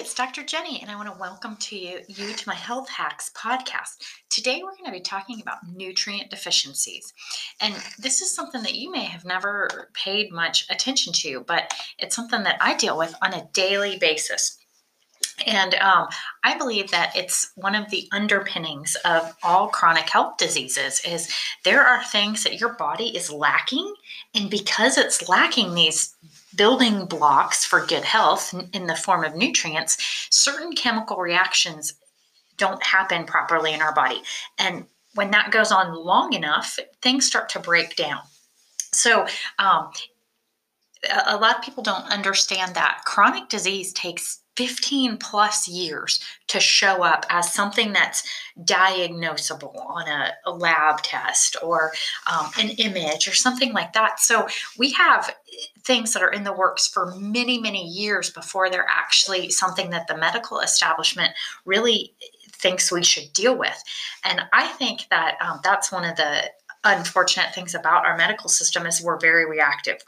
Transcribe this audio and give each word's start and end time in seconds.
it's 0.00 0.14
Dr. 0.14 0.42
Jeni, 0.42 0.80
and 0.80 0.90
I 0.90 0.96
want 0.96 1.12
to 1.12 1.20
welcome 1.20 1.56
to 1.56 1.76
you, 1.76 2.00
you 2.08 2.32
to 2.32 2.48
my 2.48 2.54
Health 2.54 2.88
Hacks 2.88 3.30
podcast. 3.36 3.98
Today, 4.30 4.62
we're 4.64 4.70
going 4.70 4.86
to 4.86 4.92
be 4.92 5.00
talking 5.00 5.42
about 5.42 5.58
nutrient 5.76 6.30
deficiencies. 6.30 7.12
And 7.60 7.74
this 7.98 8.22
is 8.22 8.34
something 8.34 8.62
that 8.62 8.76
you 8.76 8.90
may 8.90 9.04
have 9.04 9.26
never 9.26 9.90
paid 9.92 10.32
much 10.32 10.64
attention 10.70 11.12
to, 11.16 11.44
but 11.46 11.74
it's 11.98 12.16
something 12.16 12.42
that 12.44 12.56
I 12.62 12.78
deal 12.78 12.96
with 12.96 13.14
on 13.20 13.34
a 13.34 13.46
daily 13.52 13.98
basis. 13.98 14.56
And 15.46 15.74
um, 15.74 16.06
I 16.44 16.56
believe 16.56 16.90
that 16.92 17.12
it's 17.14 17.52
one 17.56 17.74
of 17.74 17.90
the 17.90 18.08
underpinnings 18.10 18.96
of 19.04 19.36
all 19.42 19.68
chronic 19.68 20.08
health 20.08 20.38
diseases 20.38 21.02
is 21.06 21.30
there 21.64 21.86
are 21.86 22.02
things 22.04 22.42
that 22.44 22.58
your 22.58 22.72
body 22.72 23.14
is 23.14 23.30
lacking, 23.30 23.92
and 24.34 24.48
because 24.48 24.96
it's 24.96 25.28
lacking 25.28 25.74
these 25.74 26.16
building 26.56 27.06
blocks 27.06 27.64
for 27.64 27.86
good 27.86 28.04
health 28.04 28.54
in 28.72 28.86
the 28.86 28.94
form 28.94 29.24
of 29.24 29.34
nutrients, 29.34 29.96
certain 30.30 30.72
chemical 30.72 31.16
reactions 31.16 31.94
don't 32.56 32.82
happen 32.82 33.24
properly 33.24 33.72
in 33.72 33.80
our 33.80 33.94
body. 33.94 34.22
And 34.58 34.84
when 35.14 35.30
that 35.30 35.50
goes 35.50 35.72
on 35.72 35.94
long 35.94 36.32
enough, 36.32 36.78
things 37.02 37.26
start 37.26 37.48
to 37.50 37.58
break 37.58 37.96
down. 37.96 38.20
So, 38.92 39.26
um, 39.58 39.90
a 41.26 41.36
lot 41.36 41.56
of 41.56 41.62
people 41.62 41.82
don't 41.82 42.04
understand 42.12 42.74
that 42.74 43.02
chronic 43.06 43.48
disease 43.48 43.92
takes 43.92 44.40
15 44.60 45.16
plus 45.16 45.66
years 45.66 46.20
to 46.48 46.60
show 46.60 47.02
up 47.02 47.24
as 47.30 47.50
something 47.50 47.94
that's 47.94 48.28
diagnosable 48.62 49.74
on 49.86 50.06
a, 50.06 50.32
a 50.44 50.50
lab 50.50 51.00
test 51.00 51.56
or 51.62 51.92
um, 52.30 52.50
an 52.58 52.68
image 52.72 53.26
or 53.26 53.32
something 53.32 53.72
like 53.72 53.94
that. 53.94 54.20
So 54.20 54.46
we 54.76 54.92
have 54.92 55.34
things 55.82 56.12
that 56.12 56.22
are 56.22 56.30
in 56.30 56.44
the 56.44 56.52
works 56.52 56.86
for 56.86 57.14
many, 57.16 57.58
many 57.58 57.88
years 57.88 58.28
before 58.28 58.68
they're 58.68 58.86
actually 58.86 59.48
something 59.48 59.88
that 59.90 60.08
the 60.08 60.16
medical 60.18 60.60
establishment 60.60 61.32
really 61.64 62.12
thinks 62.52 62.92
we 62.92 63.02
should 63.02 63.32
deal 63.32 63.56
with. 63.56 63.82
And 64.24 64.42
I 64.52 64.66
think 64.66 65.06
that 65.08 65.38
um, 65.40 65.60
that's 65.64 65.90
one 65.90 66.04
of 66.04 66.16
the 66.16 66.50
unfortunate 66.84 67.54
things 67.54 67.74
about 67.74 68.04
our 68.04 68.18
medical 68.18 68.50
system 68.50 68.84
is 68.84 69.02
we're 69.02 69.18
very 69.18 69.48
reactive 69.48 70.02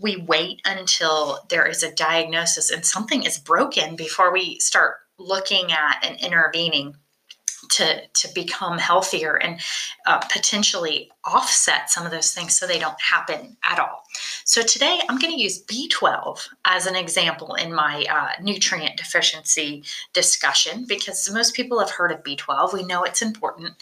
we 0.00 0.16
wait 0.16 0.60
until 0.64 1.40
there 1.48 1.66
is 1.66 1.82
a 1.82 1.94
diagnosis 1.94 2.70
and 2.70 2.84
something 2.84 3.24
is 3.24 3.38
broken 3.38 3.96
before 3.96 4.32
we 4.32 4.58
start 4.58 4.96
looking 5.18 5.70
at 5.70 6.04
and 6.04 6.18
intervening 6.20 6.94
to 7.68 8.06
to 8.14 8.28
become 8.34 8.78
healthier 8.78 9.36
and 9.36 9.60
uh, 10.06 10.18
potentially 10.18 11.10
offset 11.24 11.90
some 11.90 12.04
of 12.04 12.10
those 12.10 12.32
things 12.32 12.58
so 12.58 12.66
they 12.66 12.78
don't 12.78 13.00
happen 13.00 13.56
at 13.64 13.78
all. 13.78 14.02
So 14.44 14.62
today 14.62 15.00
I'm 15.08 15.18
going 15.18 15.32
to 15.32 15.40
use 15.40 15.62
B12 15.64 16.48
as 16.64 16.86
an 16.86 16.96
example 16.96 17.54
in 17.54 17.72
my 17.72 18.04
uh, 18.10 18.42
nutrient 18.42 18.96
deficiency 18.96 19.84
discussion 20.14 20.86
because 20.88 21.30
most 21.30 21.54
people 21.54 21.78
have 21.78 21.90
heard 21.90 22.12
of 22.12 22.22
B12. 22.22 22.72
We 22.72 22.84
know 22.84 23.02
it's 23.04 23.22
important. 23.22 23.74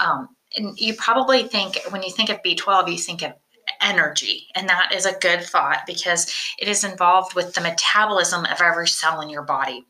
Um, 0.00 0.28
and 0.56 0.78
you 0.78 0.94
probably 0.94 1.42
think 1.42 1.78
when 1.90 2.02
you 2.02 2.10
think 2.10 2.30
of 2.30 2.42
B12, 2.42 2.90
you 2.90 2.98
think 2.98 3.22
of 3.22 3.32
energy. 3.80 4.48
And 4.54 4.68
that 4.68 4.92
is 4.94 5.06
a 5.06 5.18
good 5.18 5.42
thought 5.42 5.82
because 5.86 6.32
it 6.58 6.68
is 6.68 6.84
involved 6.84 7.34
with 7.34 7.54
the 7.54 7.60
metabolism 7.60 8.44
of 8.44 8.60
every 8.60 8.88
cell 8.88 9.20
in 9.20 9.30
your 9.30 9.42
body. 9.42 9.84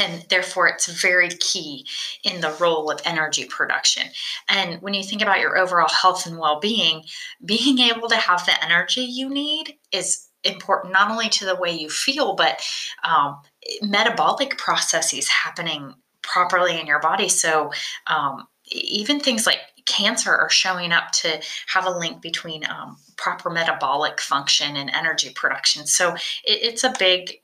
And 0.00 0.24
therefore, 0.30 0.68
it's 0.68 0.86
very 0.86 1.28
key 1.28 1.84
in 2.22 2.40
the 2.40 2.54
role 2.60 2.90
of 2.90 3.00
energy 3.04 3.44
production. 3.46 4.04
And 4.48 4.80
when 4.80 4.94
you 4.94 5.02
think 5.02 5.22
about 5.22 5.40
your 5.40 5.58
overall 5.58 5.88
health 5.88 6.24
and 6.24 6.38
well 6.38 6.60
being, 6.60 7.04
being 7.44 7.80
able 7.80 8.08
to 8.08 8.16
have 8.16 8.46
the 8.46 8.64
energy 8.64 9.00
you 9.00 9.28
need 9.28 9.74
is 9.90 10.28
important 10.44 10.92
not 10.92 11.10
only 11.10 11.28
to 11.28 11.44
the 11.44 11.56
way 11.56 11.72
you 11.72 11.90
feel, 11.90 12.34
but 12.34 12.62
um, 13.02 13.40
metabolic 13.82 14.56
processes 14.56 15.28
happening 15.28 15.94
properly 16.22 16.78
in 16.78 16.86
your 16.86 17.00
body. 17.00 17.28
So, 17.28 17.72
um, 18.06 18.46
even 18.70 19.18
things 19.18 19.46
like 19.46 19.60
cancer 19.88 20.34
are 20.34 20.50
showing 20.50 20.92
up 20.92 21.10
to 21.10 21.40
have 21.72 21.86
a 21.86 21.98
link 21.98 22.22
between 22.22 22.64
um, 22.68 22.98
proper 23.16 23.50
metabolic 23.50 24.20
function 24.20 24.76
and 24.76 24.90
energy 24.90 25.30
production. 25.30 25.86
So 25.86 26.14
it, 26.44 26.62
it's 26.62 26.84
a 26.84 26.94
big, 26.98 27.40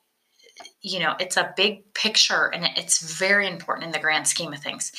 you 0.83 1.01
know, 1.01 1.15
it's 1.19 1.37
a 1.37 1.53
big 1.57 1.93
picture 1.95 2.47
and 2.53 2.69
it's 2.77 3.19
very 3.19 3.49
important 3.49 3.87
in 3.87 3.93
the 3.93 3.99
grand 3.99 4.29
scheme 4.29 4.53
of 4.53 4.61
things. 4.61 4.93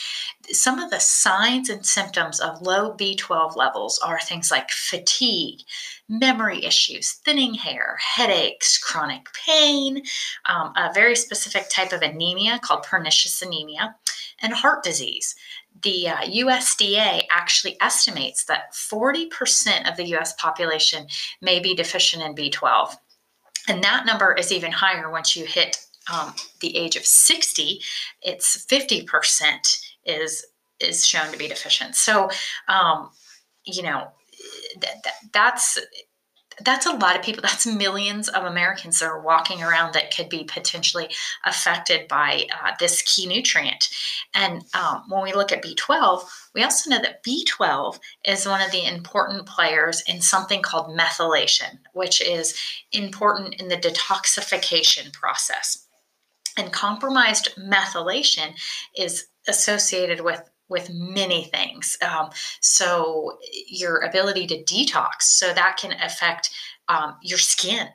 Some 0.52 0.80
of 0.80 0.90
the 0.92 1.00
signs 1.00 1.70
and 1.70 1.86
symptoms 1.86 2.40
of 2.40 2.62
low 2.62 2.94
B12 2.94 3.56
levels 3.56 4.00
are 4.04 4.20
things 4.20 4.52
like 4.52 4.72
fatigue, 4.72 5.60
memory 6.10 6.66
issues, 6.66 7.14
thinning 7.26 7.54
hair, 7.54 7.98
headaches, 8.00 8.78
chronic 8.78 9.28
pain, 9.34 10.04
um, 10.46 10.74
a 10.76 10.92
very 10.94 11.16
specific 11.16 11.70
type 11.70 11.94
of 11.94 12.02
anemia 12.02 12.60
called 12.62 12.84
pernicious 12.84 13.42
anemia, 13.42 13.96
and 14.42 14.54
heart 14.54 14.84
disease 14.84 15.36
the 15.82 16.10
uh, 16.10 16.18
USDA 16.18 17.24
actually 17.30 17.78
estimates 17.82 18.46
that 18.46 18.74
40% 18.74 19.90
of 19.90 19.98
the 19.98 20.16
US 20.16 20.34
population 20.34 21.08
may 21.42 21.60
be 21.60 21.76
deficient 21.76 22.24
in 22.24 22.36
B12. 22.36 22.96
And 23.68 23.84
that 23.84 24.06
number 24.06 24.34
is 24.34 24.52
even 24.52 24.72
higher 24.72 25.10
once 25.10 25.36
you 25.36 25.46
hit 25.46 25.78
um, 26.14 26.34
the 26.62 26.76
age 26.78 26.96
of 26.96 27.06
60. 27.06 27.82
It's 28.22 28.66
50% 28.66 29.82
is 30.06 30.46
is 30.82 31.08
shown 31.08 31.32
to 31.32 31.38
be 31.38 31.48
deficient. 31.48 31.96
So, 31.96 32.30
um, 32.68 33.10
you 33.64 33.82
know, 33.82 34.10
that, 34.82 35.04
that, 35.06 35.14
that's 35.32 35.80
that's 36.64 36.86
a 36.86 36.94
lot 36.94 37.16
of 37.16 37.24
people 37.24 37.42
that's 37.42 37.66
millions 37.66 38.30
of 38.30 38.44
americans 38.46 39.00
that 39.00 39.08
are 39.08 39.22
walking 39.22 39.62
around 39.62 39.94
that 39.94 40.16
could 40.16 40.30
be 40.30 40.44
potentially 40.44 41.10
affected 41.46 42.08
by 42.08 42.46
uh, 42.64 42.72
this 42.80 43.02
key 43.02 43.26
nutrient. 43.28 43.90
And 44.34 44.64
um, 44.74 45.04
when 45.10 45.24
we 45.24 45.34
look 45.34 45.52
at 45.52 45.64
b12 45.64 46.24
we 46.54 46.64
also 46.64 46.90
know 46.90 47.02
that 47.02 47.24
b12 47.24 48.00
is 48.26 48.48
one 48.48 48.62
of 48.62 48.72
the 48.72 48.86
important 48.86 49.46
players 49.46 50.02
in 50.08 50.22
something 50.22 50.62
called 50.62 50.98
methylation 50.98 51.80
which 51.94 52.22
is 52.22 52.58
important 52.92 53.56
in 53.56 53.68
the 53.68 53.78
detoxification 53.78 55.12
process. 55.14 55.88
And 56.58 56.72
compromised 56.72 57.54
methylation 57.58 58.54
is 58.96 59.28
associated 59.48 60.22
with 60.22 60.42
with 60.70 60.90
many 60.92 61.46
things. 61.46 61.98
Um, 62.02 62.30
so 62.62 63.38
your 63.68 64.00
ability 64.00 64.48
to 64.48 64.64
detox, 64.64 65.22
so 65.22 65.54
that 65.54 65.78
can 65.80 65.94
affect 66.02 66.50
um, 66.88 67.16
your 67.22 67.40
skin. 67.40 67.88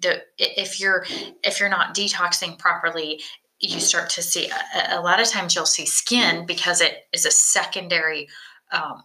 The, 0.00 0.22
if 0.38 0.80
you're 0.80 1.06
if 1.42 1.60
you're 1.60 1.68
not 1.68 1.94
detoxing 1.94 2.58
properly, 2.58 3.20
you 3.60 3.80
start 3.80 4.10
to 4.10 4.22
see 4.22 4.50
a, 4.74 4.98
a 4.98 5.00
lot 5.00 5.20
of 5.20 5.28
times 5.28 5.54
you'll 5.54 5.66
see 5.66 5.86
skin 5.86 6.46
because 6.46 6.80
it 6.80 7.04
is 7.12 7.26
a 7.26 7.30
secondary 7.30 8.28
um, 8.72 9.02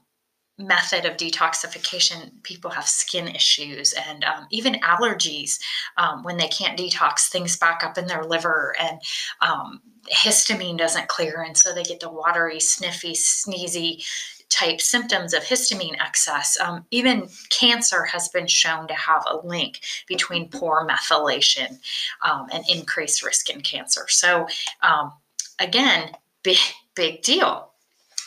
method 0.60 1.06
of 1.06 1.18
detoxification, 1.18 2.32
people 2.44 2.70
have 2.70 2.86
skin 2.86 3.28
issues 3.30 3.94
and 4.08 4.24
um, 4.26 4.46
even 4.52 4.74
allergies 4.82 5.60
um, 5.98 6.22
when 6.24 6.38
they 6.38 6.50
can't 6.50 6.78
detox 6.78 7.30
things 7.30 7.58
back 7.58 7.84
up 7.84 7.98
in 7.98 8.06
their 8.06 8.24
liver 8.24 8.76
and 8.80 9.00
um, 9.42 9.82
histamine 10.12 10.78
doesn't 10.78 11.08
clear. 11.08 11.44
And 11.44 11.58
so 11.58 11.74
they 11.74 11.84
get 11.84 12.02
the 12.02 12.12
watery, 12.12 12.60
sniffy, 12.60 13.14
sneezy 13.14 14.06
type 14.50 14.82
symptoms 14.82 15.34
of 15.34 15.44
histamine 15.44 16.00
excess. 16.02 16.60
Um, 16.60 16.86
even 16.92 17.30
cancer 17.50 18.04
has 18.06 18.28
been 18.30 18.48
shown 18.48 18.88
to 18.88 18.94
have 18.96 19.24
a 19.30 19.46
link 19.46 19.80
between 20.08 20.50
poor 20.50 20.86
methylation 20.88 21.80
um, 22.24 22.48
and 22.52 22.66
increased 22.68 23.24
risk 23.24 23.50
in 23.50 23.62
cancer. 23.62 24.06
So, 24.10 24.48
um, 24.82 25.14
again, 25.60 26.12
big, 26.44 26.58
big 26.96 27.22
deal. 27.22 27.69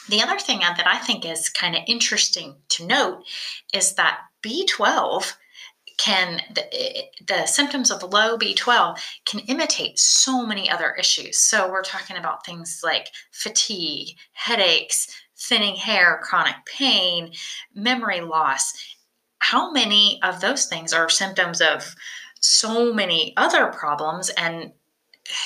The 0.08 0.20
other 0.20 0.38
thing 0.38 0.60
that 0.60 0.86
I 0.86 0.98
think 0.98 1.24
is 1.24 1.48
kind 1.48 1.76
of 1.76 1.82
interesting 1.86 2.56
to 2.70 2.86
note 2.86 3.24
is 3.72 3.94
that 3.94 4.20
B12 4.42 5.34
can 5.98 6.40
the, 6.54 6.64
the, 7.26 7.46
symptoms 7.46 7.90
of 7.90 8.02
low 8.02 8.36
B12 8.36 8.98
can 9.24 9.40
imitate 9.40 9.98
so 9.98 10.44
many 10.44 10.68
other 10.68 10.94
issues. 10.98 11.38
So 11.38 11.70
we're 11.70 11.82
talking 11.82 12.16
about 12.16 12.44
things 12.44 12.80
like 12.82 13.08
fatigue, 13.30 14.16
headaches, 14.32 15.08
thinning 15.38 15.76
hair, 15.76 16.20
chronic 16.22 16.56
pain, 16.66 17.32
memory 17.74 18.20
loss. 18.20 18.72
How 19.38 19.70
many 19.70 20.20
of 20.22 20.40
those 20.40 20.66
things 20.66 20.92
are 20.92 21.08
symptoms 21.08 21.60
of 21.60 21.94
so 22.40 22.92
many 22.92 23.34
other 23.36 23.66
problems 23.66 24.30
and 24.30 24.72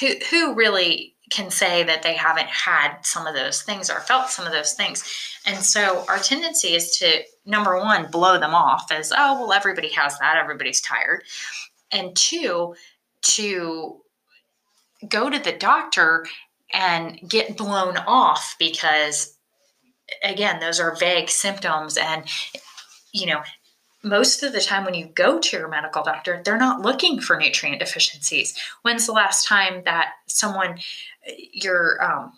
who 0.00 0.14
who 0.30 0.54
really 0.54 1.15
can 1.30 1.50
say 1.50 1.82
that 1.82 2.02
they 2.02 2.14
haven't 2.14 2.46
had 2.46 2.98
some 3.02 3.26
of 3.26 3.34
those 3.34 3.62
things 3.62 3.90
or 3.90 4.00
felt 4.00 4.30
some 4.30 4.46
of 4.46 4.52
those 4.52 4.74
things. 4.74 5.04
And 5.44 5.58
so 5.58 6.04
our 6.08 6.18
tendency 6.18 6.74
is 6.74 6.96
to, 6.98 7.22
number 7.44 7.76
one, 7.78 8.10
blow 8.10 8.38
them 8.38 8.54
off 8.54 8.92
as, 8.92 9.12
oh, 9.16 9.40
well, 9.40 9.52
everybody 9.52 9.88
has 9.90 10.18
that, 10.18 10.36
everybody's 10.36 10.80
tired. 10.80 11.24
And 11.90 12.14
two, 12.16 12.74
to 13.22 14.00
go 15.08 15.28
to 15.28 15.38
the 15.38 15.52
doctor 15.52 16.26
and 16.72 17.18
get 17.28 17.56
blown 17.56 17.96
off 17.96 18.54
because, 18.58 19.36
again, 20.22 20.60
those 20.60 20.78
are 20.80 20.94
vague 20.96 21.28
symptoms 21.28 21.96
and, 21.96 22.24
you 23.12 23.26
know, 23.26 23.40
most 24.06 24.42
of 24.42 24.52
the 24.52 24.60
time 24.60 24.84
when 24.84 24.94
you 24.94 25.06
go 25.06 25.38
to 25.38 25.56
your 25.56 25.68
medical 25.68 26.02
doctor, 26.02 26.40
they're 26.44 26.56
not 26.56 26.80
looking 26.80 27.20
for 27.20 27.36
nutrient 27.36 27.80
deficiencies. 27.80 28.56
When's 28.82 29.06
the 29.06 29.12
last 29.12 29.46
time 29.46 29.82
that 29.84 30.12
someone, 30.28 30.78
your 31.52 32.02
um, 32.02 32.32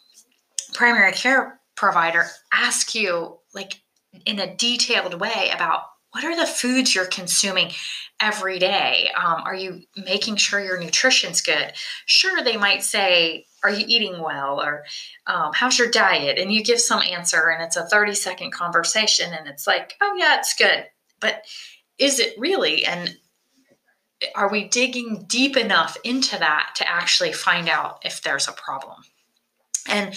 primary 0.72 1.12
care 1.12 1.60
provider, 1.74 2.24
asked 2.52 2.94
you, 2.94 3.38
like, 3.54 3.80
in 4.24 4.38
a 4.38 4.56
detailed 4.56 5.20
way 5.20 5.50
about 5.54 5.82
what 6.12 6.24
are 6.24 6.36
the 6.36 6.46
foods 6.46 6.94
you're 6.94 7.04
consuming 7.04 7.70
every 8.18 8.58
day? 8.58 9.10
Um, 9.14 9.42
are 9.44 9.54
you 9.54 9.82
making 9.94 10.36
sure 10.36 10.64
your 10.64 10.80
nutrition's 10.80 11.42
good? 11.42 11.72
Sure, 12.06 12.42
they 12.42 12.56
might 12.56 12.82
say, 12.82 13.44
Are 13.62 13.70
you 13.70 13.84
eating 13.86 14.22
well? 14.22 14.60
Or 14.60 14.84
um, 15.26 15.52
How's 15.54 15.78
your 15.78 15.90
diet? 15.90 16.38
And 16.38 16.50
you 16.50 16.64
give 16.64 16.80
some 16.80 17.02
answer, 17.02 17.50
and 17.50 17.62
it's 17.62 17.76
a 17.76 17.86
30 17.86 18.14
second 18.14 18.52
conversation, 18.52 19.32
and 19.34 19.46
it's 19.46 19.66
like, 19.66 19.94
Oh, 20.00 20.16
yeah, 20.18 20.38
it's 20.38 20.54
good. 20.54 20.86
But 21.20 21.44
is 21.98 22.18
it 22.18 22.38
really? 22.38 22.84
And 22.84 23.16
are 24.34 24.50
we 24.50 24.68
digging 24.68 25.24
deep 25.28 25.56
enough 25.56 25.96
into 26.04 26.38
that 26.38 26.72
to 26.76 26.88
actually 26.88 27.32
find 27.32 27.68
out 27.68 28.00
if 28.04 28.22
there's 28.22 28.48
a 28.48 28.52
problem? 28.52 29.02
And 29.88 30.14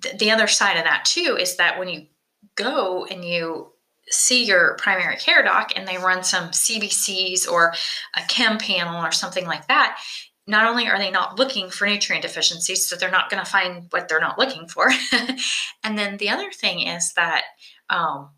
th- 0.00 0.18
the 0.18 0.30
other 0.30 0.46
side 0.46 0.76
of 0.76 0.84
that, 0.84 1.04
too, 1.04 1.36
is 1.40 1.56
that 1.56 1.78
when 1.78 1.88
you 1.88 2.06
go 2.54 3.04
and 3.06 3.24
you 3.24 3.72
see 4.10 4.44
your 4.44 4.74
primary 4.78 5.16
care 5.16 5.42
doc 5.42 5.72
and 5.76 5.86
they 5.86 5.98
run 5.98 6.24
some 6.24 6.48
CBCs 6.48 7.50
or 7.50 7.74
a 8.16 8.22
chem 8.28 8.58
panel 8.58 9.04
or 9.04 9.12
something 9.12 9.46
like 9.46 9.68
that, 9.68 10.00
not 10.46 10.66
only 10.66 10.88
are 10.88 10.98
they 10.98 11.10
not 11.10 11.38
looking 11.38 11.68
for 11.68 11.86
nutrient 11.86 12.22
deficiencies, 12.22 12.88
so 12.88 12.96
they're 12.96 13.10
not 13.10 13.28
going 13.30 13.44
to 13.44 13.50
find 13.50 13.86
what 13.90 14.08
they're 14.08 14.18
not 14.18 14.38
looking 14.38 14.66
for. 14.66 14.90
and 15.84 15.98
then 15.98 16.16
the 16.16 16.30
other 16.30 16.50
thing 16.50 16.80
is 16.80 17.12
that 17.12 17.42
um, 17.90 18.30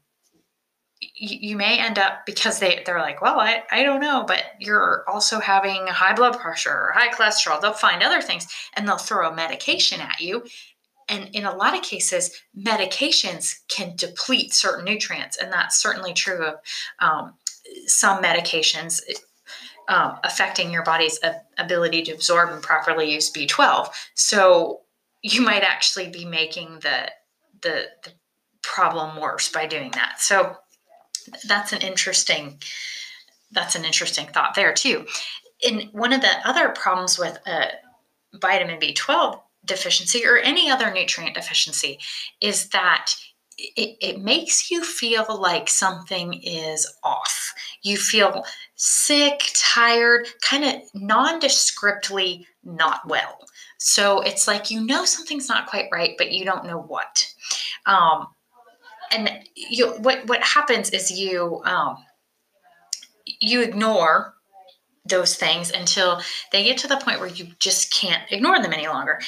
you, 1.01 1.57
may 1.57 1.79
end 1.79 1.99
up 1.99 2.27
because 2.27 2.59
they, 2.59 2.83
they're 2.85 3.01
like, 3.01 3.23
well, 3.23 3.41
I, 3.41 3.63
I 3.71 3.83
don't 3.83 4.01
know, 4.01 4.25
but 4.27 4.45
you're 4.59 5.05
also 5.09 5.41
having 5.41 5.87
high 5.87 6.15
blood 6.15 6.39
pressure 6.39 6.71
or 6.71 6.93
high 6.95 7.09
cholesterol. 7.09 7.61
They'll 7.61 7.73
find 7.73 8.03
other 8.03 8.21
things 8.21 8.47
and 8.75 8.87
they'll 8.87 8.99
throw 8.99 9.29
a 9.29 9.35
medication 9.35 10.01
at 10.01 10.21
you 10.21 10.45
and 11.11 11.29
in 11.35 11.45
a 11.45 11.55
lot 11.55 11.77
of 11.77 11.83
cases, 11.83 12.41
medications 12.57 13.57
can 13.69 13.95
deplete 13.97 14.55
certain 14.55 14.85
nutrients, 14.85 15.37
and 15.37 15.53
that's 15.53 15.83
certainly 15.83 16.15
true 16.15 16.45
of 16.45 16.55
um, 17.01 17.35
some 17.87 18.23
medications 18.23 19.01
um, 19.89 20.19
affecting 20.23 20.71
your 20.71 20.85
body's 20.85 21.19
ability 21.59 22.03
to 22.03 22.13
absorb 22.13 22.51
and 22.51 22.63
properly 22.63 23.13
use 23.13 23.31
B12. 23.31 23.91
So 24.15 24.83
you 25.23 25.43
might 25.43 25.65
actually 25.65 26.09
be 26.09 26.25
making 26.25 26.79
the, 26.81 27.11
the, 27.61 27.87
the 28.05 28.13
problem 28.63 29.21
worse 29.21 29.49
by 29.49 29.67
doing 29.67 29.91
that. 29.93 30.21
So 30.21 30.57
that's 31.47 31.73
an 31.73 31.81
interesting 31.81 32.59
that's 33.53 33.75
an 33.75 33.85
interesting 33.85 34.27
thought 34.27 34.55
there 34.55 34.73
too. 34.73 35.07
And 35.67 35.89
one 35.93 36.13
of 36.13 36.21
the 36.21 36.33
other 36.45 36.71
problems 36.71 37.19
with 37.19 37.39
uh, 37.47 37.67
vitamin 38.35 38.79
B12 38.79 39.41
deficiency 39.65 40.25
or 40.25 40.39
any 40.39 40.71
other 40.71 40.93
nutrient 40.93 41.35
deficiency 41.35 41.99
is 42.41 42.69
that 42.69 43.13
it, 43.59 43.97
it, 44.01 44.21
makes 44.21 44.71
you 44.71 44.83
feel 44.83 45.27
like 45.39 45.69
something 45.69 46.41
is 46.43 46.91
off. 47.05 47.53
You 47.83 47.99
feel 47.99 48.45
sick, 48.77 49.51
tired, 49.55 50.29
kind 50.41 50.65
of 50.65 50.81
nondescriptly 50.95 52.47
not 52.65 53.07
well. 53.07 53.39
So 53.77 54.23
it's 54.23 54.49
like 54.49 54.71
you 54.71 54.81
know 54.81 55.05
something's 55.05 55.49
not 55.49 55.67
quite 55.67 55.89
right, 55.93 56.15
but 56.17 56.33
you 56.33 56.47
don't 56.47 56.65
know 56.65 56.81
what. 56.81 57.27
Um, 57.85 58.29
and 59.13 59.31
you, 59.55 59.93
what 59.99 60.27
what 60.27 60.43
happens 60.43 60.91
is 60.91 61.11
you 61.11 61.63
um, 61.65 61.97
you 63.41 63.63
ignore 63.63 64.35
those 65.07 65.35
things 65.35 65.71
until 65.71 66.21
they 66.53 66.63
get 66.63 66.79
to 66.79 66.87
the 66.87 66.97
point 66.99 67.19
where 67.21 67.29
you 67.29 67.47
just 67.59 67.93
can't 67.93 68.23
ignore 68.31 68.61
them 68.61 68.73
any 68.73 68.87
longer. 68.87 69.19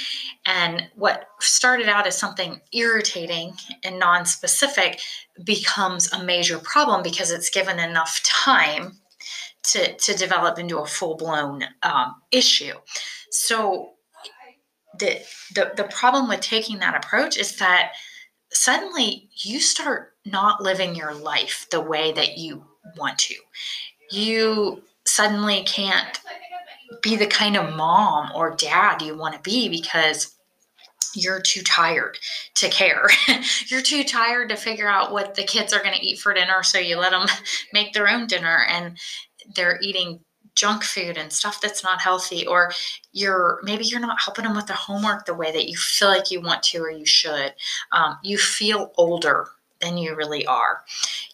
And 0.47 0.87
what 0.95 1.29
started 1.41 1.89
out 1.89 2.07
as 2.07 2.17
something 2.17 2.61
irritating 2.73 3.55
and 3.83 3.99
non-specific 3.99 5.01
becomes 5.45 6.13
a 6.13 6.23
major 6.23 6.59
problem 6.59 7.03
because 7.03 7.31
it's 7.31 7.51
given 7.51 7.79
enough 7.79 8.21
time 8.23 8.99
to, 9.65 9.97
to 9.97 10.15
develop 10.15 10.59
into 10.59 10.79
a 10.79 10.87
full-blown 10.87 11.65
um, 11.83 12.17
issue. 12.31 12.75
So 13.31 13.93
the, 14.99 15.23
the 15.55 15.73
the 15.77 15.85
problem 15.85 16.29
with 16.29 16.41
taking 16.41 16.79
that 16.81 17.03
approach 17.03 17.39
is 17.39 17.57
that 17.57 17.93
suddenly 18.53 19.29
you 19.37 19.61
start 19.61 20.15
not 20.25 20.63
living 20.63 20.95
your 20.95 21.15
life 21.15 21.67
the 21.71 21.81
way 21.81 22.13
that 22.13 22.39
you 22.39 22.65
want 22.97 23.19
to. 23.19 23.35
You 24.11 24.83
suddenly 25.05 25.63
can't 25.65 26.21
be 27.03 27.17
the 27.17 27.27
kind 27.27 27.57
of 27.57 27.75
mom 27.75 28.31
or 28.35 28.55
dad 28.55 29.03
you 29.03 29.17
want 29.17 29.35
to 29.35 29.41
be 29.41 29.69
because 29.69 30.35
you're 31.15 31.41
too 31.41 31.63
tired 31.63 32.19
to 32.55 32.69
care. 32.69 33.09
you're 33.69 33.83
too 33.83 34.05
tired 34.05 34.49
to 34.49 34.57
figure 34.57 34.89
out 34.89 35.13
what 35.13 35.35
the 35.35 35.45
kids 35.45 35.73
are 35.73 35.83
going 35.83 35.95
to 35.95 36.07
eat 36.07 36.19
for 36.19 36.33
dinner, 36.33 36.63
so 36.63 36.79
you 36.79 36.97
let 36.97 37.11
them 37.11 37.27
make 37.73 37.93
their 37.93 38.09
own 38.09 38.27
dinner 38.27 38.65
and 38.69 38.99
they're 39.55 39.79
eating 39.83 40.21
junk 40.55 40.83
food 40.83 41.17
and 41.17 41.33
stuff 41.33 41.61
that's 41.61 41.83
not 41.83 42.01
healthy 42.01 42.47
or 42.47 42.71
you're 43.13 43.61
maybe 43.63 43.85
you're 43.85 44.01
not 44.01 44.21
helping 44.23 44.45
them 44.45 44.55
with 44.55 44.67
the 44.67 44.73
homework 44.75 45.25
the 45.25 45.35
way 45.35 45.51
that 45.51 45.69
you 45.69 45.77
feel 45.77 46.09
like 46.09 46.31
you 46.31 46.41
want 46.41 46.63
to 46.63 46.79
or 46.79 46.91
you 46.91 47.07
should 47.07 47.55
um, 47.93 48.19
you 48.23 48.37
feel 48.37 48.93
older 48.97 49.49
than 49.81 49.97
you 49.99 50.15
really 50.15 50.47
are 50.47 50.85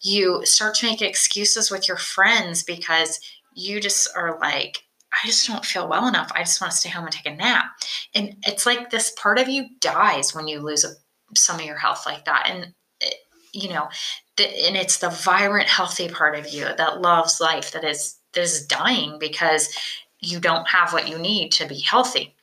you 0.03 0.45
start 0.47 0.75
to 0.75 0.87
make 0.87 1.03
excuses 1.03 1.71
with 1.71 1.89
your 1.89 1.97
friends 1.97 2.63
because 2.63 3.21
you 3.59 3.81
just 3.81 4.09
are 4.17 4.39
like, 4.41 4.85
I 5.13 5.27
just 5.27 5.47
don't 5.47 5.65
feel 5.65 5.89
well 5.89 6.07
enough. 6.07 6.31
I 6.35 6.41
just 6.41 6.61
want 6.61 6.71
to 6.71 6.79
stay 6.79 6.91
home 6.91 7.05
and 7.05 7.13
take 7.13 7.27
a 7.27 7.35
nap. 7.35 7.67
And 8.15 8.37
it's 8.47 8.67
like 8.67 8.91
this 8.91 9.13
part 9.21 9.39
of 9.39 9.49
you 9.49 9.67
dies 9.81 10.35
when 10.35 10.47
you 10.47 10.61
lose 10.61 10.85
a, 10.85 10.91
some 11.35 11.59
of 11.59 11.67
your 11.67 11.79
health 11.79 12.05
like 12.07 12.25
that. 12.27 12.47
And, 12.49 12.75
it, 13.01 13.15
you 13.53 13.71
know, 13.71 13.89
the, 14.37 14.45
and 14.67 14.77
it's 14.77 14.99
the 14.99 15.11
vibrant, 15.11 15.69
healthy 15.69 16.09
part 16.09 16.39
of 16.39 16.49
you 16.51 16.67
that 16.77 17.01
loves 17.01 17.41
life 17.41 17.73
that 17.73 17.85
is 17.85 18.18
that 18.33 18.41
is 18.41 18.67
dying 18.67 19.19
because 19.19 19.75
you 20.21 20.41
don't 20.41 20.69
have 20.69 20.93
what 20.93 21.09
you 21.09 21.19
need 21.19 21.53
to 21.53 21.67
be 21.67 21.81
healthy. 21.81 22.35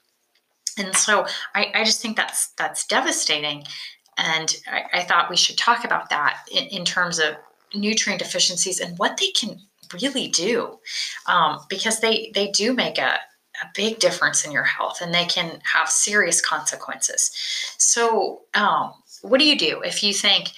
And 0.78 0.96
so 0.96 1.26
I, 1.54 1.72
I 1.74 1.84
just 1.84 2.02
think 2.02 2.18
that's 2.18 2.48
that's 2.58 2.86
devastating. 2.86 3.64
And 4.18 4.56
I, 4.72 5.00
I 5.00 5.04
thought 5.04 5.30
we 5.30 5.38
should 5.38 5.58
talk 5.58 5.84
about 5.84 6.10
that 6.10 6.46
in, 6.52 6.66
in 6.66 6.86
terms 6.86 7.20
of 7.20 7.36
nutrient 7.74 8.22
deficiencies 8.22 8.80
and 8.80 8.98
what 8.98 9.18
they 9.18 9.32
can 9.32 9.60
really 9.94 10.28
do 10.28 10.80
um, 11.28 11.60
because 11.70 12.00
they 12.00 12.32
they 12.34 12.50
do 12.50 12.74
make 12.74 12.98
a, 12.98 13.20
a 13.62 13.68
big 13.74 14.00
difference 14.00 14.46
in 14.46 14.52
your 14.52 14.64
health 14.64 15.02
and 15.02 15.14
they 15.14 15.26
can 15.26 15.60
have 15.64 15.90
serious 15.90 16.42
consequences 16.42 17.32
so 17.78 18.42
um, 18.54 18.94
what 19.22 19.40
do 19.40 19.46
you 19.46 19.58
do 19.58 19.82
if 19.82 20.04
you 20.04 20.14
think 20.14 20.50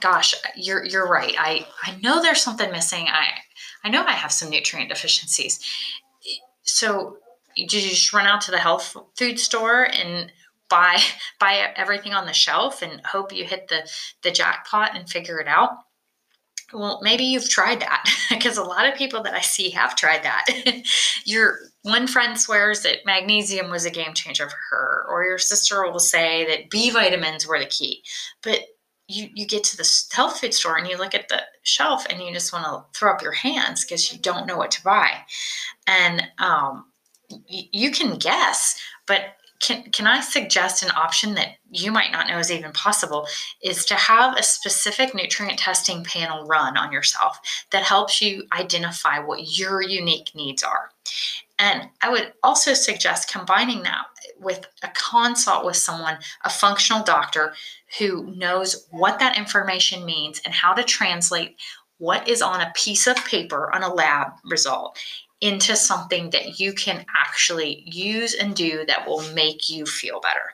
gosh 0.00 0.34
you're 0.56 0.84
you're 0.84 1.08
right 1.08 1.34
i 1.38 1.66
i 1.82 1.96
know 2.02 2.22
there's 2.22 2.42
something 2.42 2.70
missing 2.70 3.06
i 3.08 3.26
i 3.84 3.88
know 3.88 4.04
i 4.04 4.12
have 4.12 4.32
some 4.32 4.50
nutrient 4.50 4.88
deficiencies 4.88 5.60
so 6.62 7.16
did 7.56 7.72
you 7.72 7.90
just 7.90 8.12
run 8.12 8.26
out 8.26 8.40
to 8.40 8.50
the 8.50 8.58
health 8.58 8.96
food 9.16 9.38
store 9.38 9.84
and 9.84 10.32
buy 10.68 10.98
buy 11.40 11.72
everything 11.76 12.12
on 12.12 12.26
the 12.26 12.32
shelf 12.32 12.82
and 12.82 13.04
hope 13.06 13.32
you 13.32 13.44
hit 13.44 13.68
the 13.68 13.88
the 14.22 14.30
jackpot 14.30 14.96
and 14.96 15.08
figure 15.08 15.40
it 15.40 15.48
out 15.48 15.70
well, 16.72 17.00
maybe 17.02 17.24
you've 17.24 17.48
tried 17.48 17.80
that 17.80 18.04
because 18.30 18.56
a 18.56 18.62
lot 18.62 18.86
of 18.86 18.94
people 18.94 19.22
that 19.22 19.34
I 19.34 19.40
see 19.40 19.70
have 19.70 19.96
tried 19.96 20.22
that. 20.22 20.44
your 21.24 21.58
one 21.82 22.06
friend 22.06 22.38
swears 22.38 22.82
that 22.82 23.06
magnesium 23.06 23.70
was 23.70 23.84
a 23.84 23.90
game 23.90 24.14
changer 24.14 24.48
for 24.48 24.58
her, 24.70 25.06
or 25.08 25.24
your 25.24 25.38
sister 25.38 25.82
will 25.90 25.98
say 25.98 26.46
that 26.46 26.70
B 26.70 26.90
vitamins 26.90 27.46
were 27.46 27.58
the 27.58 27.66
key. 27.66 28.02
But 28.42 28.60
you, 29.10 29.28
you 29.34 29.46
get 29.46 29.64
to 29.64 29.76
the 29.76 30.04
health 30.12 30.40
food 30.40 30.54
store 30.54 30.76
and 30.76 30.86
you 30.86 30.96
look 30.96 31.14
at 31.14 31.28
the 31.28 31.42
shelf 31.62 32.06
and 32.08 32.22
you 32.22 32.32
just 32.32 32.52
want 32.52 32.64
to 32.64 32.98
throw 32.98 33.12
up 33.12 33.22
your 33.22 33.32
hands 33.32 33.84
because 33.84 34.12
you 34.12 34.18
don't 34.18 34.46
know 34.46 34.56
what 34.56 34.70
to 34.70 34.82
buy. 34.84 35.10
And 35.86 36.22
um, 36.38 36.86
y- 37.30 37.68
you 37.72 37.90
can 37.90 38.18
guess, 38.18 38.80
but 39.06 39.34
can, 39.60 39.82
can 39.90 40.06
I 40.06 40.20
suggest 40.20 40.82
an 40.82 40.90
option 40.96 41.34
that 41.34 41.56
you 41.70 41.92
might 41.92 42.12
not 42.12 42.28
know 42.28 42.38
is 42.38 42.50
even 42.50 42.72
possible 42.72 43.26
is 43.62 43.84
to 43.86 43.94
have 43.94 44.36
a 44.36 44.42
specific 44.42 45.14
nutrient 45.14 45.58
testing 45.58 46.02
panel 46.02 46.46
run 46.46 46.78
on 46.78 46.92
yourself 46.92 47.38
that 47.70 47.82
helps 47.82 48.22
you 48.22 48.44
identify 48.58 49.18
what 49.18 49.58
your 49.58 49.82
unique 49.82 50.30
needs 50.34 50.62
are. 50.62 50.90
And 51.58 51.90
I 52.00 52.08
would 52.08 52.32
also 52.42 52.72
suggest 52.72 53.30
combining 53.30 53.82
that 53.82 54.06
with 54.40 54.66
a 54.82 54.88
consult 54.88 55.64
with 55.64 55.76
someone, 55.76 56.18
a 56.44 56.50
functional 56.50 57.02
doctor 57.02 57.54
who 57.98 58.34
knows 58.34 58.86
what 58.90 59.18
that 59.18 59.36
information 59.36 60.04
means 60.04 60.40
and 60.44 60.54
how 60.54 60.72
to 60.72 60.82
translate 60.82 61.56
what 61.98 62.26
is 62.26 62.40
on 62.40 62.60
a 62.60 62.72
piece 62.74 63.06
of 63.06 63.16
paper 63.24 63.74
on 63.74 63.82
a 63.82 63.92
lab 63.92 64.32
result 64.44 64.98
into 65.40 65.74
something 65.74 66.30
that 66.30 66.60
you 66.60 66.72
can 66.72 67.04
actually 67.14 67.82
use 67.86 68.34
and 68.34 68.54
do 68.54 68.84
that 68.86 69.06
will 69.06 69.22
make 69.32 69.70
you 69.70 69.86
feel 69.86 70.20
better. 70.20 70.52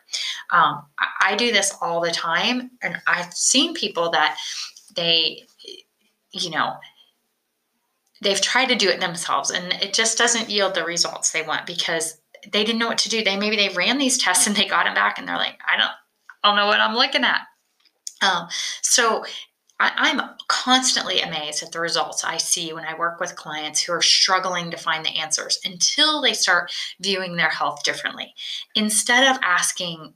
Um, 0.50 0.84
I, 0.98 1.32
I 1.32 1.36
do 1.36 1.52
this 1.52 1.74
all 1.80 2.00
the 2.00 2.10
time, 2.10 2.70
and 2.82 3.00
I've 3.06 3.32
seen 3.34 3.74
people 3.74 4.10
that 4.10 4.38
they, 4.94 5.44
you 6.32 6.50
know, 6.50 6.74
they've 8.22 8.40
tried 8.40 8.66
to 8.66 8.74
do 8.74 8.88
it 8.88 9.00
themselves 9.00 9.50
and 9.50 9.72
it 9.82 9.92
just 9.92 10.16
doesn't 10.16 10.48
yield 10.48 10.74
the 10.74 10.84
results 10.84 11.30
they 11.30 11.42
want 11.42 11.66
because 11.66 12.18
they 12.52 12.64
didn't 12.64 12.78
know 12.78 12.88
what 12.88 12.98
to 12.98 13.08
do. 13.08 13.22
They 13.22 13.36
maybe 13.36 13.56
they 13.56 13.68
ran 13.70 13.98
these 13.98 14.18
tests 14.18 14.46
and 14.46 14.56
they 14.56 14.66
got 14.66 14.84
them 14.84 14.94
back 14.94 15.18
and 15.18 15.28
they're 15.28 15.36
like, 15.36 15.58
I 15.66 15.76
don't, 15.76 15.90
I 16.42 16.48
don't 16.48 16.56
know 16.56 16.66
what 16.66 16.80
I'm 16.80 16.94
looking 16.94 17.24
at. 17.24 17.40
Um, 18.22 18.48
so 18.82 19.24
I, 19.78 20.10
am 20.10 20.22
constantly 20.48 21.20
amazed 21.20 21.62
at 21.62 21.72
the 21.72 21.80
results 21.80 22.24
I 22.24 22.38
see 22.38 22.72
when 22.72 22.84
I 22.84 22.98
work 22.98 23.20
with 23.20 23.36
clients 23.36 23.82
who 23.82 23.92
are 23.92 24.02
struggling 24.02 24.70
to 24.70 24.76
find 24.76 25.04
the 25.04 25.18
answers 25.18 25.58
until 25.64 26.22
they 26.22 26.32
start 26.32 26.72
viewing 27.00 27.36
their 27.36 27.50
health 27.50 27.82
differently. 27.84 28.32
Instead 28.74 29.30
of 29.30 29.42
asking, 29.42 30.14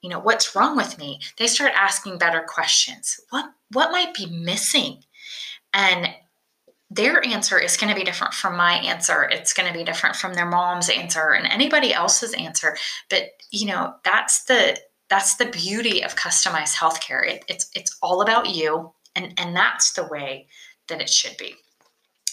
you 0.00 0.08
know, 0.08 0.20
what's 0.20 0.56
wrong 0.56 0.76
with 0.76 0.98
me, 0.98 1.20
they 1.38 1.46
start 1.46 1.72
asking 1.76 2.18
better 2.18 2.44
questions. 2.48 3.20
What 3.30 3.50
what 3.72 3.92
might 3.92 4.14
be 4.14 4.26
missing? 4.26 5.02
And 5.74 6.08
their 6.94 7.24
answer 7.26 7.58
is 7.58 7.76
going 7.76 7.92
to 7.92 7.98
be 7.98 8.04
different 8.04 8.34
from 8.34 8.56
my 8.56 8.74
answer. 8.74 9.24
It's 9.24 9.52
going 9.52 9.70
to 9.70 9.78
be 9.78 9.84
different 9.84 10.16
from 10.16 10.34
their 10.34 10.46
mom's 10.46 10.88
answer 10.88 11.30
and 11.30 11.46
anybody 11.46 11.94
else's 11.94 12.34
answer. 12.34 12.76
But 13.08 13.30
you 13.50 13.66
know, 13.66 13.94
that's 14.04 14.44
the 14.44 14.78
that's 15.08 15.36
the 15.36 15.46
beauty 15.46 16.02
of 16.02 16.16
customized 16.16 16.76
healthcare. 16.76 17.26
It, 17.26 17.44
it's 17.48 17.70
it's 17.74 17.96
all 18.02 18.22
about 18.22 18.54
you, 18.54 18.92
and 19.14 19.34
and 19.38 19.56
that's 19.56 19.92
the 19.92 20.06
way 20.06 20.48
that 20.88 21.00
it 21.00 21.10
should 21.10 21.36
be. 21.36 21.54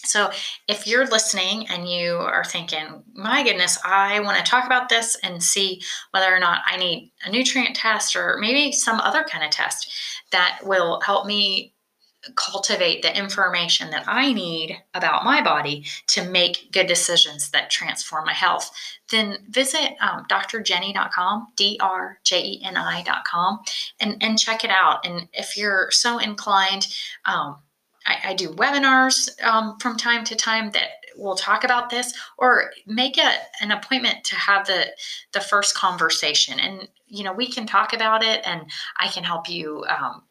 So, 0.05 0.31
if 0.67 0.87
you're 0.87 1.05
listening 1.07 1.67
and 1.67 1.87
you 1.87 2.15
are 2.15 2.45
thinking, 2.45 3.03
my 3.13 3.43
goodness, 3.43 3.77
I 3.83 4.21
want 4.21 4.37
to 4.37 4.49
talk 4.49 4.65
about 4.65 4.87
this 4.87 5.17
and 5.23 5.43
see 5.43 5.81
whether 6.11 6.33
or 6.33 6.39
not 6.39 6.61
I 6.65 6.77
need 6.77 7.11
a 7.25 7.31
nutrient 7.31 7.75
test 7.75 8.15
or 8.15 8.37
maybe 8.39 8.71
some 8.71 8.99
other 9.01 9.23
kind 9.23 9.43
of 9.43 9.51
test 9.51 9.91
that 10.31 10.61
will 10.63 11.01
help 11.01 11.25
me 11.25 11.73
cultivate 12.35 13.01
the 13.01 13.17
information 13.17 13.89
that 13.91 14.03
I 14.07 14.33
need 14.33 14.81
about 14.93 15.23
my 15.23 15.41
body 15.41 15.85
to 16.07 16.23
make 16.29 16.71
good 16.71 16.87
decisions 16.87 17.49
that 17.51 17.69
transform 17.69 18.25
my 18.25 18.33
health, 18.33 18.71
then 19.09 19.37
visit 19.49 19.93
um, 20.01 20.25
drjeni.com, 20.29 21.47
D-R-J-E-N-I.com, 21.55 21.99
and, 23.99 24.17
and 24.21 24.39
check 24.39 24.63
it 24.63 24.69
out. 24.69 25.05
And 25.05 25.27
if 25.33 25.57
you're 25.57 25.91
so 25.91 26.19
inclined, 26.19 26.87
um, 27.25 27.57
I, 28.05 28.29
I, 28.29 28.33
do 28.33 28.49
webinars 28.49 29.29
um, 29.43 29.77
from 29.79 29.97
time 29.97 30.23
to 30.25 30.35
time 30.35 30.71
that 30.71 30.89
will 31.17 31.35
talk 31.35 31.63
about 31.63 31.89
this, 31.89 32.13
or 32.37 32.71
make 32.87 33.17
a, 33.17 33.33
an 33.61 33.71
appointment 33.71 34.23
to 34.23 34.35
have 34.35 34.65
the 34.65 34.87
the 35.33 35.41
first 35.41 35.75
conversation. 35.75 36.59
And 36.59 36.87
you 37.07 37.23
know, 37.23 37.33
we 37.33 37.51
can 37.51 37.65
talk 37.67 37.93
about 37.93 38.23
it, 38.23 38.41
and 38.45 38.65
I 38.97 39.07
can 39.09 39.23
help 39.23 39.49
you 39.49 39.83
um, 39.89 40.23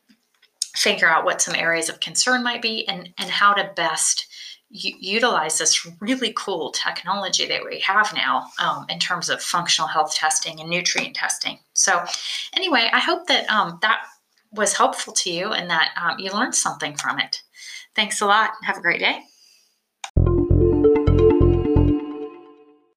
figure 0.78 1.08
out 1.08 1.24
what 1.24 1.42
some 1.42 1.54
areas 1.54 1.88
of 1.88 2.00
concern 2.00 2.42
might 2.42 2.62
be 2.62 2.86
and, 2.86 3.08
and 3.18 3.30
how 3.30 3.52
to 3.52 3.70
best 3.74 4.26
u- 4.70 4.96
utilize 5.00 5.58
this 5.58 5.86
really 6.00 6.32
cool 6.36 6.70
technology 6.70 7.46
that 7.46 7.64
we 7.64 7.80
have 7.80 8.12
now 8.14 8.46
um, 8.60 8.86
in 8.88 8.98
terms 8.98 9.28
of 9.28 9.42
functional 9.42 9.88
health 9.88 10.14
testing 10.14 10.60
and 10.60 10.70
nutrient 10.70 11.16
testing. 11.16 11.58
So, 11.72 12.04
anyway, 12.54 12.88
I 12.92 13.00
hope 13.00 13.26
that 13.26 13.50
um, 13.50 13.78
that 13.82 14.02
was 14.52 14.72
helpful 14.72 15.12
to 15.12 15.30
you 15.30 15.52
and 15.52 15.68
that 15.68 15.90
um, 16.00 16.18
you 16.18 16.30
learned 16.30 16.54
something 16.54 16.96
from 16.96 17.18
it. 17.18 17.42
Thanks 17.94 18.20
a 18.20 18.26
lot. 18.26 18.52
Have 18.62 18.78
a 18.78 18.82
great 18.82 19.00
day. 19.00 19.27